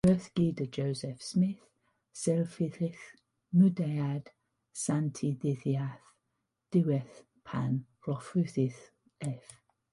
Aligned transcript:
Roedd 0.09 0.23
gyda 0.37 0.65
Joseph 0.75 1.19
Smith, 1.25 1.65
sefydlydd 2.21 3.03
Mudiad 3.59 4.33
Saint 4.85 5.23
y 5.29 5.31
Dyddiau 5.45 6.03
Diwethaf 6.77 7.23
pan 7.51 7.81
lofruddiwyd 8.09 8.85
ef. 9.33 9.57